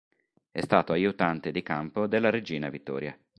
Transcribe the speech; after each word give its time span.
È 0.49 0.59
stato 0.61 0.93
aiutante 0.93 1.51
di 1.51 1.61
campo 1.61 2.07
della 2.07 2.31
regina 2.31 2.69
Vittoria. 2.69 3.15